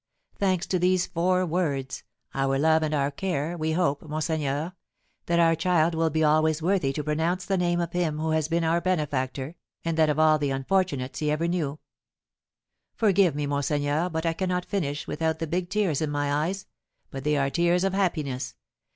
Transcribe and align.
Thanks 0.39 0.65
to 0.65 0.79
these 0.79 1.05
four 1.05 1.45
words, 1.45 2.01
our 2.33 2.57
love 2.57 2.81
and 2.81 2.91
our 2.91 3.11
care, 3.11 3.55
we 3.55 3.73
hope, 3.73 4.01
monseigneur, 4.01 4.73
that 5.27 5.39
our 5.39 5.53
child 5.53 5.93
will 5.93 6.09
be 6.09 6.23
always 6.23 6.59
worthy 6.59 6.91
to 6.93 7.03
pronounce 7.03 7.45
the 7.45 7.55
name 7.55 7.79
of 7.79 7.91
him 7.91 8.17
who 8.17 8.31
has 8.31 8.47
been 8.47 8.63
our 8.63 8.81
benefactor, 8.81 9.53
and 9.85 9.99
that 9.99 10.09
of 10.09 10.17
all 10.17 10.39
the 10.39 10.49
unfortunates 10.49 11.19
he 11.19 11.29
ever 11.29 11.47
knew 11.47 11.77
Forgive 12.95 13.35
me, 13.35 13.45
monseigneur, 13.45 14.09
but 14.09 14.25
I 14.25 14.33
cannot 14.33 14.65
finish 14.65 15.05
without 15.05 15.37
the 15.37 15.45
big 15.45 15.69
tears 15.69 16.01
in 16.01 16.09
my 16.09 16.33
eyes, 16.33 16.65
but 17.11 17.23
they 17.23 17.37
are 17.37 17.51
tears 17.51 17.83
of 17.83 17.93
happiness. 17.93 18.55